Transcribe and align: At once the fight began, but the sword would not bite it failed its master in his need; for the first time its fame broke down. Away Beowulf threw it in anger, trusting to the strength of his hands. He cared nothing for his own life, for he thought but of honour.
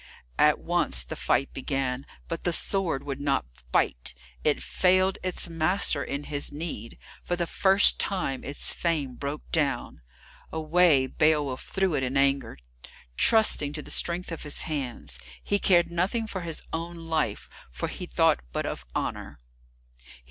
At 0.39 0.57
once 0.57 1.03
the 1.03 1.15
fight 1.15 1.53
began, 1.53 2.07
but 2.27 2.43
the 2.43 2.51
sword 2.53 3.03
would 3.03 3.21
not 3.21 3.45
bite 3.71 4.15
it 4.43 4.63
failed 4.63 5.19
its 5.21 5.47
master 5.47 6.03
in 6.03 6.23
his 6.23 6.51
need; 6.51 6.97
for 7.23 7.35
the 7.35 7.45
first 7.45 7.99
time 7.99 8.43
its 8.43 8.73
fame 8.73 9.13
broke 9.13 9.43
down. 9.51 10.01
Away 10.51 11.05
Beowulf 11.05 11.63
threw 11.65 11.93
it 11.93 12.01
in 12.01 12.17
anger, 12.17 12.57
trusting 13.15 13.73
to 13.73 13.83
the 13.83 13.91
strength 13.91 14.31
of 14.31 14.41
his 14.41 14.61
hands. 14.61 15.19
He 15.43 15.59
cared 15.59 15.91
nothing 15.91 16.25
for 16.25 16.41
his 16.41 16.63
own 16.73 16.97
life, 16.97 17.47
for 17.69 17.87
he 17.87 18.07
thought 18.07 18.39
but 18.51 18.65
of 18.65 18.87
honour. 18.95 19.39